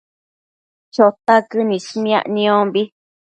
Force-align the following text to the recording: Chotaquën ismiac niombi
Chotaquën 0.95 1.69
ismiac 1.77 2.25
niombi 2.33 2.81